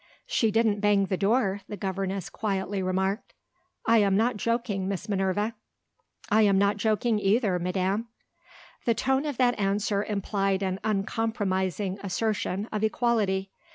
"She 0.25 0.49
didn't 0.49 0.79
bang 0.79 1.05
the 1.05 1.15
door," 1.15 1.61
the 1.69 1.77
governess 1.77 2.27
quietly 2.27 2.81
remarked. 2.81 3.35
"I 3.85 3.99
am 3.99 4.17
not 4.17 4.35
joking, 4.35 4.87
Miss 4.87 5.07
Minerva." 5.07 5.53
"I 6.27 6.41
am 6.41 6.57
not 6.57 6.77
joking 6.77 7.19
either, 7.19 7.59
madam." 7.59 8.07
The 8.85 8.95
tone 8.95 9.27
of 9.27 9.37
that 9.37 9.59
answer 9.59 10.03
implied 10.03 10.63
an 10.63 10.79
uncompromising 10.83 11.99
assertion 12.01 12.67
of 12.71 12.83
equality. 12.83 13.51